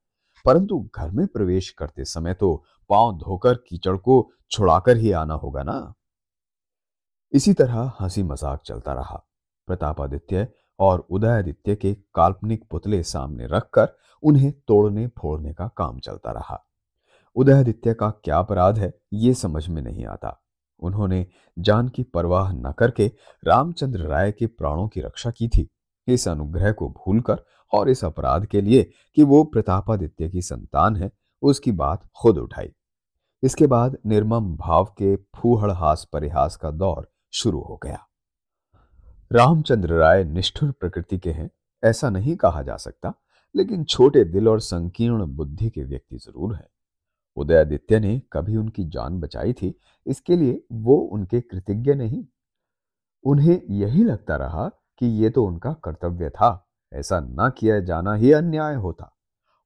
परंतु 0.44 0.90
घर 0.96 1.10
में 1.10 1.26
प्रवेश 1.26 1.70
करते 1.70 2.04
समय 2.04 2.34
तो 2.34 2.64
पाँव 2.90 3.12
धोकर 3.12 3.54
कीचड़ 3.54 3.96
को 3.96 4.30
छुड़ाकर 4.50 4.96
ही 4.96 5.12
आना 5.12 5.34
होगा 5.34 5.62
ना? 5.62 5.94
इसी 7.32 7.52
तरह 7.52 7.92
हँसी 8.00 8.22
मज़ाक 8.22 8.62
चलता 8.64 8.92
रहा। 8.92 9.24
प्रतापादित्य 9.66 10.48
और 10.78 11.06
उदयादित्य 11.10 11.76
के 11.76 11.94
काल्पनिक 11.94 12.64
पुतले 12.70 13.02
सामने 13.02 13.46
रखकर 13.46 13.88
उन्हें 14.22 14.52
तोड़ने 14.52 15.06
फोड़ने 15.06 15.52
का 15.54 15.68
काम 15.76 15.98
चलता 15.98 16.30
रहा। 16.30 16.64
उदयादित्य 17.36 17.94
का 17.94 18.10
क्या 18.10 18.38
अपराध 18.38 18.78
है, 18.78 18.92
ये 19.12 19.34
समझ 19.34 19.68
में 19.68 19.82
नहीं 19.82 20.06
आता। 20.06 20.40
उन्होंने 20.82 21.26
जान 21.58 21.88
की 21.88 22.02
परवाह 22.02 22.52
न 22.52 22.72
करके 22.78 23.06
रामचंद्र 23.44 24.00
राय 24.00 24.32
के 24.32 24.46
प्राणों 24.46 24.88
की 24.88 25.00
रक्षा 25.00 25.30
की 25.30 25.48
थी। 25.48 25.68
इस 26.08 26.28
अनुग्रह 26.28 26.72
को 26.72 26.88
भूलकर 26.88 27.44
और 27.73 27.88
इस 27.88 28.04
अपराध 28.04 28.47
के 28.47 28.61
लिए 28.61 28.90
कि 29.16 29.23
वो 29.23 29.44
प्रतापादित्य 29.44 30.28
की 30.28 30.42
संतान 30.42 30.97
है, 30.97 31.11
उसकी 31.42 31.73
बात 31.73 32.09
खुद 32.16 32.38
उठाई। 32.38 32.73
इसके 33.42 33.66
बाद 33.66 33.97
निर्मम 34.06 34.54
भाव 34.56 34.85
के 34.85 35.16
फूहड़ 35.16 35.71
हास 35.71 36.09
परिहास 36.12 36.56
का 36.56 36.71
दौर 36.71 37.11
शुरू 37.33 37.61
हो 37.61 37.80
गया। 37.83 38.06
रामचंद्र 39.33 39.94
राय 39.94 40.25
निष्ठुर 40.25 40.71
प्रकृति 40.71 41.18
के 41.18 41.30
हैं, 41.30 41.50
ऐसा 41.83 42.11
नहीं 42.11 42.37
कहा 42.37 42.62
जा 42.62 42.76
सकता, 42.76 43.12
लेकिन 43.54 43.85
छोटे 43.85 44.25
दिल 44.25 44.49
और 44.49 44.61
संकीर्ण 44.61 45.26
बुद्धि 45.26 45.71
के 45.71 45.85
व्यक्ति 45.85 46.16
ज़रूर 46.16 46.54
हैं। 46.54 46.68
उदयादित्य 47.37 48.00
ने 48.00 48.23
कभी 48.33 48.56
उनकी 48.56 48.85
जान 48.85 49.21
बचाई 49.21 49.52
थी, 49.52 49.75
इसके 50.06 50.37
लिए 50.37 50.64
वो 50.73 50.97
उनके 50.97 51.40
कृतज्ञ 51.40 51.94
नहीं। 51.94 52.25
उन्हें 53.25 53.61
यही 53.71 54.04
लगता 54.04 54.37
रहा 54.37 54.68
कि 54.68 55.06
ये 55.06 55.30
तो 55.30 55.44
उनका 55.44 55.73
कर्तव्य 55.73 56.30
था। 56.30 56.63
ऐसा 56.94 57.20
न 57.20 57.50
किया 57.58 57.80
जाना 57.80 58.14
ही 58.14 58.32
अन्याय 58.32 58.74
होता। 58.74 59.10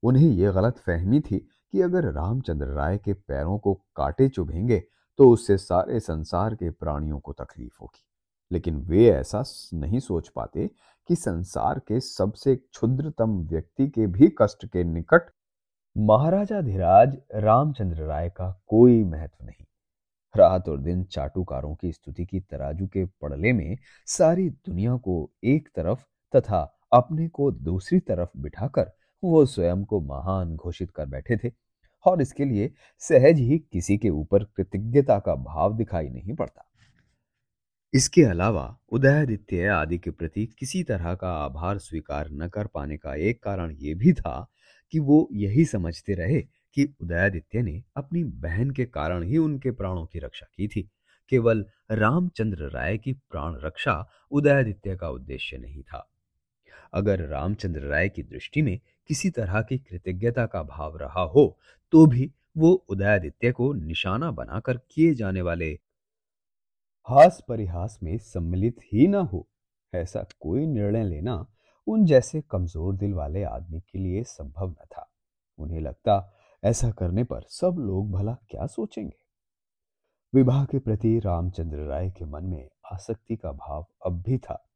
उन्हें 0.03 0.29
यह 0.29 0.53
गलत 0.53 0.79
फहमी 0.79 1.21
थी 1.21 1.39
कि 1.73 1.81
अगर 1.81 2.13
रामचंद्र 2.13 2.67
राय 2.67 2.99
के 2.99 3.13
पैरों 3.13 3.59
को 3.59 3.75
काटे 3.97 4.29
चुभेंगे 4.29 4.83
तो 5.19 5.31
उससे 5.31 5.59
सारे 5.59 6.01
संसार 6.01 6.55
के 6.55 6.71
प्राणियों 6.71 7.19
को 7.21 7.33
तकलीफ़ 7.33 7.77
होगी। 7.81 8.05
लेकिन 8.53 8.77
वे 8.77 9.09
ऐसा 9.11 9.43
नहीं 9.75 9.99
सोच 9.99 10.29
पाते 10.29 10.71
कि 11.09 11.17
संसार 11.17 11.79
के 11.79 12.01
सबसे 12.01 12.57
क्षुद्रतम 12.57 13.39
व्यक्ति 13.39 13.89
के 13.89 14.07
भी 14.07 14.33
कष्ट 14.43 14.67
के 14.67 14.85
निकट 14.85 15.31
महाराजा 15.97 16.61
धीराज 16.61 17.17
रामचंद्र 17.35 18.03
राय 18.03 18.29
का 18.29 18.63
कोई 18.67 19.05
महत्व 19.05 19.45
नहीं। 19.45 19.65
रात 20.37 20.69
और 20.69 20.79
दिन 20.79 21.05
चाटुकारों 21.05 21.75
की 21.75 21.93
स्तुति 21.93 22.27
की 22.27 22.41
तराजू 22.41 22.87
के 22.87 23.05
पड़ले 23.05 23.53
में 23.53 23.77
सारी 24.07 24.49
दुनिया 24.51 24.97
को 24.97 25.31
एक 25.45 25.69
तरफ़ 25.77 26.05
तथा 26.37 26.78
अपने 26.93 27.29
को 27.29 27.51
दूसरी 27.51 28.01
तरफ़ 28.01 28.29
बिठाकर 28.37 28.93
वो 29.25 29.47
स्वयं 29.47 29.85
को 29.85 30.01
महान 30.01 30.57
घोषित 30.57 30.91
कर 30.91 31.07
बैठे 31.07 31.37
थे 31.37 31.53
और 32.05 32.23
इसके 32.23 32.45
लिए 32.45 32.73
सहज 32.99 33.39
ही 33.39 33.59
किसी 33.59 33.99
के 33.99 34.11
ऊपर 34.11 34.45
कृतज्ञता 34.45 35.19
का 35.19 35.35
भाव 35.35 35.77
दिखाई 35.77 36.09
नहीं 36.09 36.35
पड़ता। 36.35 36.65
इसके 37.95 38.23
अलावा 38.23 38.79
उदयादित्य 38.93 39.67
आदि 39.67 39.99
के 39.99 40.11
प्रति 40.11 40.47
किसी 40.59 40.83
तरह 40.83 41.15
का 41.15 41.33
आभार 41.33 41.79
स्वीकार 41.79 42.29
न 42.31 42.49
कर 42.49 42.67
पाने 42.67 42.97
का 42.97 43.15
एक 43.15 43.43
कारण 43.43 43.77
यह 43.79 43.95
भी 43.95 44.13
था 44.13 44.51
कि 44.93 44.99
वो 44.99 45.29
यही 45.33 45.65
समझते 45.65 46.15
रहे 46.15 46.41
कि 46.75 46.95
उदयादित्य 47.01 47.63
ने 47.63 47.83
अपनी 47.97 48.25
बहन 48.25 48.71
के 48.71 48.85
कारण 48.85 49.23
ही 49.23 49.39
उनके 49.39 49.71
प्राणों 49.71 50.07
की 50.07 50.19
रक्षा 50.19 50.47
की 50.57 50.69
थी। 50.69 50.91
केवल 51.29 51.65
रामचंद्र 51.91 52.71
राय 52.71 52.99
की 52.99 53.13
प्राण 53.13 53.57
रक्षा 53.65 54.11
उदयादित्य 54.31 54.97
का 54.97 55.09
उद्देश्य 55.09 55.59
नहीं 55.59 55.83
था। 55.83 56.11
अगर 56.93 57.21
रामचंद्र 57.21 57.81
राय 57.81 58.09
की 58.09 58.23
दृष्टि 58.23 58.63
में 58.63 58.79
किसी 59.07 59.31
तरह 59.31 59.61
की 59.63 59.79
कृतज्ञता 59.79 60.47
का 60.47 60.63
भाव 60.63 60.97
रहा 60.97 61.23
हो 61.23 61.59
तो 61.93 62.07
भी 62.07 62.33
वो 62.57 62.73
उदयादित्य 62.89 63.53
को 63.53 63.73
निशाना 63.73 64.31
बनाकर 64.31 64.77
किए 64.77 65.15
जाने 65.15 65.43
वाले 65.43 65.79
हास 67.09 67.43
परिहास 67.49 67.99
में 68.03 68.19
सम्मिलित 68.19 68.77
ही 68.93 69.07
ना 69.07 69.19
हो, 69.19 69.49
ऐसा 69.95 70.25
कोई 70.41 70.67
निर्णय 70.67 71.05
लेना 71.05 71.47
उन 71.87 72.05
जैसे 72.05 72.41
कमज़ोर 72.41 72.97
दिल 72.97 73.13
वाले 73.15 73.43
आदमी 73.43 73.81
के 73.81 73.99
लिए 73.99 74.23
संभव 74.23 74.71
न 74.71 74.85
था। 74.93 75.11
उन्हें 75.59 75.81
लगता, 75.81 76.35
ऐसा 76.65 76.91
करने 76.91 77.25
पर 77.25 77.43
सब 77.49 77.77
लोग 77.79 78.11
भला 78.13 78.37
क्या 78.51 78.67
सोचेंगे? 78.67 79.17
विवाह 80.35 80.65
के 80.65 80.79
प्रति 80.79 81.19
रामचंद्र 81.19 81.79
राय 81.79 82.11
के 82.11 82.25
मन 82.25 82.45
में 82.45 82.69
आसक्ति 82.93 83.37
का 83.37 83.53
भाव 83.53 83.87
अब 84.07 84.23
भी 84.23 84.39
था। 84.39 84.71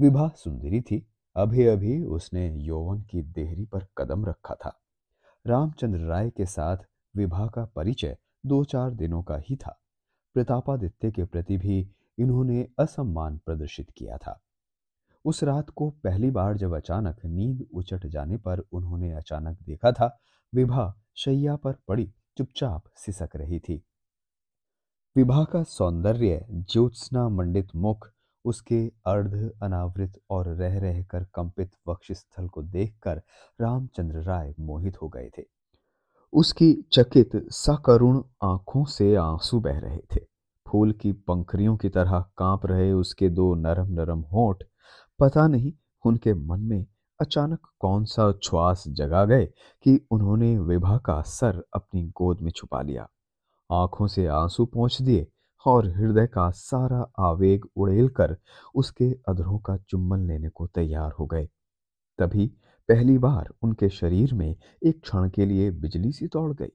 विवाह 0.00 0.28
सुंदरी 0.28 0.80
थी 0.80 1.06
अभी 1.36 1.66
अभी 1.66 2.04
उसने 2.04 2.56
यौवन 2.56 3.02
की 3.02 3.22
देहरी 3.22 3.64
पर 3.64 3.86
कदम 3.98 4.26
रखा 4.26 4.54
था। 4.54 4.80
रामचंद्र 5.46 5.98
राय 5.98 6.30
के 6.30 6.46
साथ 6.46 6.76
विवाह 7.16 7.46
का 7.46 7.64
परिचय 7.64 8.16
दो 8.46 8.64
चार 8.64 8.90
दिनों 8.90 9.22
का 9.22 9.36
ही 9.36 9.56
था। 9.56 9.80
प्रतापादित्य 10.34 11.10
के 11.10 11.24
प्रति 11.24 11.56
भी 11.56 11.90
इन्होंने 12.18 12.68
असम्मान 12.78 13.38
प्रदर्शित 13.38 13.86
किया 13.96 14.16
था। 14.16 14.42
उस 15.24 15.44
रात 15.44 15.70
को 15.70 15.90
पहली 15.90 16.30
बार 16.30 16.56
जब 16.56 16.74
अचानक 16.74 17.16
नींद 17.24 17.66
उचट 17.74 18.06
जाने 18.06 18.36
पर 18.36 18.58
उन्होंने 18.58 19.12
अचानक 19.12 19.58
देखा 19.62 19.92
था 19.92 20.18
विभा 20.54 21.02
शैया 21.16 21.56
पर 21.56 21.72
पड़ी, 21.88 22.12
चुपचाप 22.38 22.82
सिसक 22.96 23.28
रही 23.36 23.58
थी। 23.58 23.82
विभा 25.16 25.44
का 25.44 25.62
सौंदर्य 25.62 26.46
ज्योत्सना 26.50 27.28
मंडित 27.28 27.68
मुख 27.76 28.12
उसके 28.46 28.80
अर्ध 29.06 29.50
अनावृत 29.62 30.20
और 30.30 30.48
रह 30.48 30.78
रह 30.78 31.02
कर 31.02 31.24
कंपित 31.34 31.70
वक्षस्थल 31.88 32.48
को 32.48 32.62
देखकर 32.62 33.22
रामचंद्र 33.60 34.22
राय 34.22 34.54
मोहित 34.60 35.02
हो 35.02 35.08
गए 35.08 35.30
थे। 35.38 35.44
उसकी 36.32 36.72
चकित 36.92 37.30
सकरुण 37.50 38.22
आँखों 38.42 38.84
से 38.84 39.14
आँसू 39.14 39.60
बह 39.60 39.78
रहे 39.78 39.98
थे। 40.14 40.20
फूल 40.66 40.92
की 40.92 41.12
पंखरियों 41.12 41.76
की 41.76 41.88
तरह 41.88 42.20
काँप 42.38 42.66
रहे 42.66 42.92
उसके 42.92 43.28
दो 43.28 43.54
नरम 43.54 43.92
नरम 43.92 44.20
होठ। 44.32 44.64
पता 45.20 45.46
नहीं 45.46 45.72
उनके 46.04 46.34
मन 46.34 46.60
में 46.60 46.84
अचानक 47.20 47.58
कौन 47.80 48.04
सा 48.04 48.26
उच्छ्वास 48.26 48.84
जगा 48.88 49.24
गए 49.24 49.46
कि 49.84 50.00
उन्होंने 50.10 50.58
विभा 50.58 50.96
का 50.98 51.20
सर 51.22 51.62
अपनी 51.74 52.02
गोद 52.16 52.40
में 52.40 52.50
छुपा 52.50 52.82
लिया। 52.82 53.08
आँखों 53.70 54.06
से 54.06 54.26
आँसू 54.26 54.64
पहुँच 54.66 55.02
दिए 55.02 55.26
और 55.66 55.88
हृदय 55.90 56.26
का 56.26 56.50
सारा 56.50 57.00
आवेग 57.20 57.64
उड़ेल 57.76 58.08
कर 58.08 58.36
उसके 58.74 59.10
अधरों 59.28 59.58
का 59.58 59.76
चुम्बन 59.80 60.26
लेने 60.28 60.48
को 60.48 60.66
तैयार 60.66 61.12
हो 61.12 61.26
गए। 61.26 61.46
तभी 62.18 62.46
पहली 62.88 63.16
बार 63.18 63.48
उनके 63.62 63.88
शरीर 63.90 64.34
में 64.34 64.48
एक 64.48 65.00
क्षण 65.00 65.28
के 65.28 65.46
लिए 65.46 65.70
बिजली 65.72 66.12
सी 66.12 66.26
दौड़ 66.26 66.52
गई। 66.52 66.72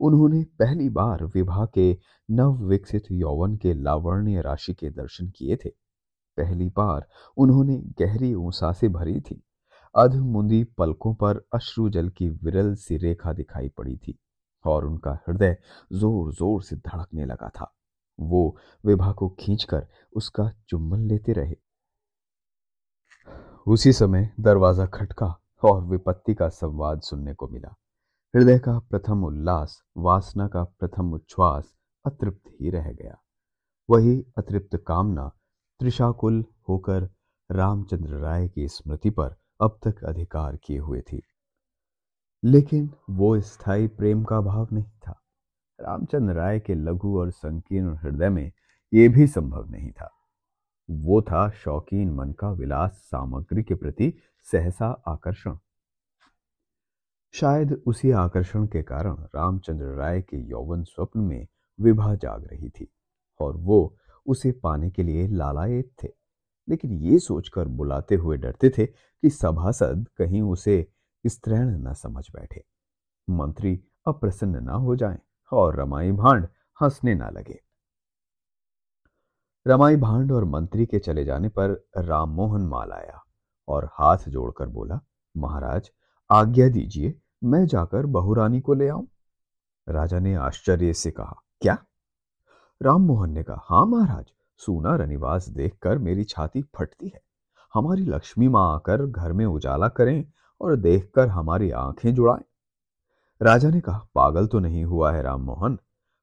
उन्होंने 0.00 0.42
पहली 0.58 0.88
बार 0.90 1.24
विभा 1.26 1.66
के 1.74 1.90
नव 2.28 2.64
विकसित 2.68 3.10
यौवन 3.12 3.56
के 3.56 3.74
लावण्य 3.74 4.40
राशि 4.40 4.74
के 4.74 4.90
दर्शन 4.90 5.28
किए 5.28 5.56
थे। 5.56 5.68
पहली 6.38 6.68
बार 6.68 7.06
उन्होंने 7.36 7.76
गहरी 7.98 8.32
ऊंसा 8.34 8.72
से 8.72 8.88
भरी 8.88 9.20
थी। 9.20 9.42
अध 9.94 10.14
मुंदी 10.16 10.62
पलकों 10.78 11.14
पर 11.14 11.44
अश्रु 11.54 11.88
जल 11.90 12.08
की 12.08 12.28
विरल 12.44 12.74
सी 12.74 12.96
रेखा 12.96 13.32
दिखाई 13.32 13.68
पड़ी 13.68 13.96
थी 13.96 14.18
और 14.64 14.86
उनका 14.86 15.18
हृदय 15.28 15.56
ज़ोर 15.92 16.32
ज़ोर 16.32 16.62
से 16.62 16.76
धड़कने 16.78 17.24
लगा 17.24 17.48
था। 17.50 17.72
वो 18.28 18.56
विभा 18.86 19.12
को 19.12 19.28
खींचकर 19.28 19.86
उसका 20.16 20.50
चुम्बन 20.68 21.00
लेते 21.00 21.32
रहे। 21.32 21.54
उसी 23.66 23.92
समय 23.92 24.30
दरवाज़ा 24.40 24.86
खटका 24.86 25.40
और 25.64 25.84
विपत्ति 25.84 26.34
का 26.34 26.48
संवाद 26.48 27.00
सुनने 27.00 27.34
को 27.34 27.48
मिला। 27.48 27.74
हृदय 28.36 28.58
का 28.58 28.78
प्रथम 28.78 29.24
उल्लास, 29.24 29.82
वासना 29.96 30.48
का 30.48 30.64
प्रथम 30.64 31.12
उच्छ्वास 31.12 31.74
अतृप्त 32.06 32.42
ही 32.60 32.70
रह 32.70 32.92
गया। 32.92 33.22
वही 33.90 34.26
अतृप्त 34.38 34.76
कामना 34.86 35.28
त्रिशाकुल 35.80 36.44
होकर 36.68 37.10
रामचंद्र 37.50 38.14
राय 38.14 38.48
की 38.48 38.68
स्मृति 38.68 39.10
पर 39.10 39.36
अब 39.60 39.78
तक 39.84 40.04
अधिकार 40.04 40.56
किए 40.56 40.78
हुए 40.78 41.00
थी। 41.00 41.22
लेकिन 42.44 42.90
वो 43.10 43.40
स्थायी 43.40 43.88
प्रेम 43.88 44.24
का 44.24 44.40
भाव 44.40 44.68
नहीं 44.72 44.84
था। 44.84 45.21
रामचंद्र 45.82 46.34
राय 46.34 46.60
के 46.60 46.74
लघु 46.74 47.18
और 47.18 47.30
संकीर्ण 47.30 47.96
हृदय 47.96 48.28
में 48.28 48.52
यह 48.94 49.12
भी 49.12 49.26
संभव 49.26 49.70
नहीं 49.70 49.92
था। 49.92 50.10
वो 50.90 51.22
था 51.22 51.50
शौकीन 51.50 52.10
मन 52.10 52.32
का 52.32 52.50
विलास 52.50 52.90
सामग्री 52.90 53.62
के 53.62 53.74
प्रति 53.74 54.14
सहसा 54.52 55.02
आकर्षण। 55.06 55.56
शायद 57.32 57.82
उसी 57.86 58.10
आकर्षण 58.10 58.66
के 58.66 58.82
कारण 58.82 59.14
रामचंद्र 59.14 59.84
राय 59.84 60.22
के 60.22 60.36
यौवन 60.36 60.84
स्वप्न 60.84 61.20
में 61.20 61.46
विभा 61.80 62.14
जाग 62.14 62.44
रही 62.44 62.70
थी 62.70 62.88
और 63.40 63.56
वो 63.56 63.96
उसे 64.26 64.52
पाने 64.52 64.90
के 64.90 65.02
लिए 65.02 65.28
लालायत 65.28 65.92
थे। 66.04 66.08
लेकिन 66.68 66.92
ये 66.92 67.18
सोचकर 67.18 67.68
बुलाते 67.68 68.14
हुए 68.14 68.36
डरते 68.36 68.70
थे 68.70 68.86
कि 68.86 69.30
सभासद 69.30 70.08
कहीं 70.16 70.42
उसे 70.42 70.92
स्त्रैण 71.26 71.68
न 71.68 71.94
समझ 71.94 72.24
बैठे। 72.32 72.64
मंत्री 73.30 73.84
अप्रसन्न 74.06 74.56
न 74.56 74.68
हो 74.68 74.96
जाएँ। 74.96 75.18
और 75.52 75.80
रमाई 75.80 76.12
भांड 76.12 76.48
हंसने 76.82 77.14
ना 77.14 77.28
लगे। 77.28 77.60
रमाई 79.66 79.96
भांड 79.96 80.32
और 80.32 80.44
मंत्री 80.44 80.86
के 80.86 80.98
चले 80.98 81.24
जाने 81.24 81.48
पर 81.48 81.88
राममोहन 81.98 82.62
माल 82.62 82.92
आया 82.92 83.24
और 83.68 83.84
हाथ 83.84 84.28
जोड़कर 84.28 84.66
बोला, 84.66 85.00
महाराज, 85.36 85.90
आज्ञा 86.30 86.68
दीजिए, 86.68 87.14
मैं 87.44 87.66
जाकर 87.66 88.06
बहुरानी 88.06 88.60
को 88.60 88.74
ले 88.74 88.88
आऊँ। 88.88 89.08
राजा 89.88 90.18
ने 90.18 90.34
आश्चर्य 90.34 90.92
से 90.92 91.10
कहा, 91.10 91.42
क्या? 91.60 91.78
राममोहन 92.82 93.30
ने 93.30 93.42
कहा, 93.42 93.60
हाँ 93.64 93.86
महाराज, 93.86 94.32
सूना 94.56 94.96
रनिवास 94.96 95.48
देखकर 95.48 95.98
मेरी 95.98 96.24
छाती 96.24 96.62
फटती 96.62 97.08
है। 97.08 97.20
हमारी 97.74 98.02
लक्ष्मी 98.02 98.48
माँ 98.48 98.74
आकर 98.74 99.06
घर 99.06 99.32
में 99.32 99.46
उजाला 99.46 99.88
करें 99.88 100.24
और 100.60 100.76
देखकर 100.76 101.28
हमारी 101.28 101.70
आँखें 101.70 102.14
जुड़ाएँ। 102.14 102.44
राजा 103.42 103.70
ने 103.70 103.80
कहा, 103.80 104.08
पागल 104.14 104.46
तो 104.46 104.58
नहीं 104.58 104.84
हुआ 104.84 105.12
है 105.12 105.22
राममोहन 105.22 105.78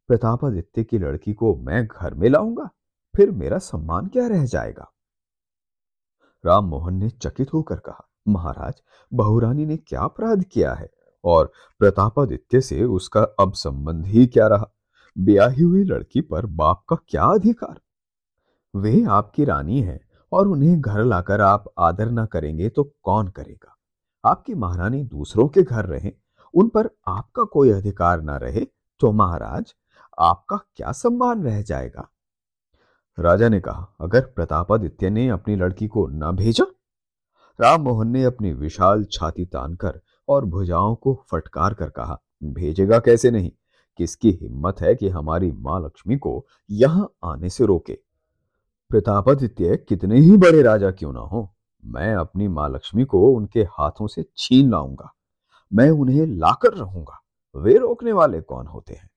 प्रतापादित्य 0.07 0.83
की 0.83 0.97
लड़की 0.97 1.33
को 1.33 1.55
मैं 1.55 1.87
घर 1.87 2.13
में 2.13 2.29
लाऊँगा, 2.29 2.69
फिर 3.15 3.31
मेरा 3.31 3.57
सम्मान 3.57 4.07
क्या 4.07 4.27
रह 4.27 4.45
जाएगा? 4.45 4.91
राम 6.45 6.65
मोहन 6.65 6.95
ने 6.95 7.09
चकित 7.09 7.53
होकर 7.53 7.79
कहा, 7.79 8.07
महाराज, 8.27 8.81
बहुरानी 9.13 9.65
ने 9.65 9.77
क्या 9.77 10.01
अपराध 10.01 10.43
किया 10.43 10.73
है? 10.73 10.89
और 11.23 11.51
प्रतापादित्य 11.79 12.61
से 12.61 12.83
उसका 12.83 13.21
अब 13.39 13.53
संबंध 13.53 14.05
ही 14.05 14.25
क्या 14.27 14.47
रहा? 14.47 14.69
ब्याही 15.17 15.61
हुई 15.61 15.83
लड़की 15.83 16.21
पर 16.21 16.45
बाप 16.45 16.83
का 16.89 16.95
क्या 17.07 17.23
अधिकार? 17.23 17.79
वे 18.75 19.03
आपकी 19.03 19.45
रानी 19.45 19.81
है 19.81 19.99
और 20.31 20.47
उन्हें 20.47 20.79
घर 20.81 21.03
लाकर 21.03 21.41
आप 21.41 21.73
आदर 21.79 22.09
ना 22.11 22.25
करेंगे 22.25 22.69
तो 22.69 22.83
कौन 23.03 23.27
करेगा? 23.27 23.75
आपकी 24.25 24.55
महारानी 24.55 25.03
दूसरों 25.03 25.47
के 25.47 25.63
घर 25.63 25.85
रहे 25.85 26.11
उन 26.53 26.69
पर 26.69 26.89
आपका 27.07 27.43
कोई 27.43 27.71
अधिकार 27.71 28.21
ना 28.21 28.37
रहे 28.37 28.65
तो 28.99 29.11
महाराज, 29.11 29.73
आपका 30.19 30.57
क्या 30.75 30.91
सम्मान 30.91 31.43
रह 31.43 31.61
जाएगा? 31.61 32.09
राजा 33.17 33.49
ने 33.49 33.59
कहा, 33.59 33.95
अगर 34.01 34.21
प्रतापादित्य 34.21 35.09
ने 35.09 35.27
अपनी 35.29 35.55
लड़की 35.55 35.87
को 35.87 36.07
न 36.07 36.31
भेजा? 36.35 36.65
राम 37.59 37.81
मोहन 37.81 38.07
ने 38.07 38.23
अपनी 38.23 38.53
विशाल 38.53 39.03
छाती 39.03 39.45
तानकर 39.45 39.99
और 40.29 40.45
भुजाओं 40.45 40.95
को 40.95 41.25
फटकार 41.31 41.73
कर 41.73 41.89
कहा, 41.89 42.19
भेजेगा 42.43 42.99
कैसे 42.99 43.31
नहीं? 43.31 43.51
किसकी 43.97 44.31
हिम्मत 44.31 44.81
है 44.81 44.95
कि 44.95 45.09
हमारी 45.09 45.51
माँ 45.51 45.79
लक्ष्मी 45.85 46.17
को 46.17 46.45
यहाँ 46.71 47.09
आने 47.23 47.49
से 47.49 47.65
रोके? 47.65 47.99
प्रतापादित्य, 48.89 49.77
कितने 49.77 50.19
ही 50.19 50.37
बड़े 50.37 50.61
राजा 50.61 50.91
क्यों 50.91 51.13
ना 51.13 51.19
हो, 51.19 51.55
मैं 51.85 52.13
अपनी 52.15 52.47
माँ 52.47 52.69
लक्ष्मी 52.69 53.05
को 53.05 53.31
उनके 53.31 53.61
हाथों 53.61 54.07
से 54.07 54.25
छीन 54.37 54.71
लाऊँगा। 54.71 55.15
मैं 55.73 55.89
उन्हें 55.89 56.25
लाकर 56.25 56.73
रहूँगा। 56.73 57.23
वे 57.55 57.77
रोकने 57.77 58.11
वाले 58.11 58.41
कौन 58.41 58.67
होते 58.67 58.93
हैं? 58.93 59.09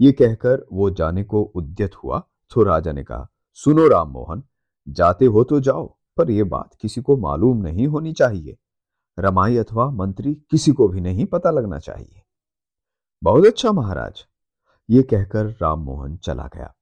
ये 0.00 0.12
कहकर 0.12 0.66
वो 0.72 0.90
जाने 0.90 1.24
को 1.24 1.42
उद्यत 1.42 1.94
हुआ। 1.94 2.28
तो 2.54 2.62
राजा 2.62 2.92
ने 2.92 3.04
कहा, 3.04 3.28
सुनो 3.52 3.88
राम 3.88 4.08
मोहन, 4.08 4.42
जाते 4.88 5.24
हो 5.24 5.44
तो 5.44 5.60
जाओ, 5.60 5.98
पर 6.16 6.30
यह 6.30 6.44
बात 6.44 6.74
किसी 6.80 7.00
को 7.00 7.16
मालूम 7.16 7.56
नहीं 7.56 7.86
होनी 7.86 8.12
चाहिए। 8.12 8.58
रमाई 9.18 9.56
अथवा 9.56 9.90
मंत्री 9.90 10.34
किसी 10.34 10.72
को 10.72 10.88
भी 10.88 11.00
नहीं 11.00 11.26
पता 11.26 11.50
लगना 11.50 11.78
चाहिए। 11.78 12.22
बहुत 13.22 13.46
अच्छा 13.46 13.72
महाराज। 13.72 14.26
ये 14.90 15.02
कहकर 15.02 15.46
राम 15.46 15.80
मोहन 15.80 16.16
चला 16.16 16.50
गया। 16.54 16.74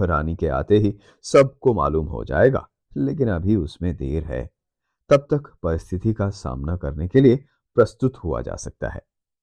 रानी 0.00 0.36
के 0.36 0.48
आते 0.48 0.78
ही 0.78 0.98
सबको 1.22 1.74
मालूम 1.74 2.06
हो 2.06 2.24
जाएगा, 2.24 2.68
लेकिन 2.96 3.28
अभी 3.28 3.56
उसमें 3.56 3.96
देर 3.96 4.24
है। 4.24 4.50
तब 5.10 5.26
तक 5.30 5.54
परिस्थिति 5.62 6.12
का 6.12 6.30
सामना 6.30 6.76
करने 6.76 7.08
के 7.08 7.20
लिए 7.20 7.44
प्रस्तुत 7.76 8.16
हुआ 8.16 8.40
जा 8.40 8.56
सकता 8.56 8.88
है। 8.88 9.00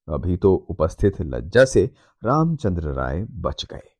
अभी 0.09 0.37
तो 0.37 0.55
उपस्थित 0.69 1.21
लज्जा 1.21 1.65
से 1.65 1.85
रामचंद्र 2.25 2.93
राय 2.93 3.25
बच 3.31 3.65
गए। 3.65 3.92